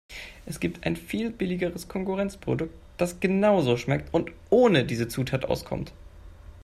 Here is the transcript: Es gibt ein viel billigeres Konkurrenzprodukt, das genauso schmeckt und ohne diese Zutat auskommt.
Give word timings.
Es 0.47 0.59
gibt 0.59 0.83
ein 0.87 0.95
viel 0.95 1.29
billigeres 1.29 1.87
Konkurrenzprodukt, 1.87 2.73
das 2.97 3.19
genauso 3.19 3.77
schmeckt 3.77 4.11
und 4.11 4.31
ohne 4.49 4.83
diese 4.83 5.07
Zutat 5.07 5.45
auskommt. 5.45 5.93